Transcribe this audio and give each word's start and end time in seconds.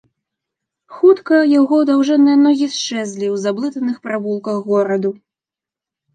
Хутка 1.01 1.41
яго 1.61 1.77
даўжэнныя 1.89 2.37
ногі 2.47 2.67
счэзлі 2.77 3.27
ў 3.33 3.43
заблытаных 3.45 4.01
правулках 4.09 4.57
гораду. 4.73 5.15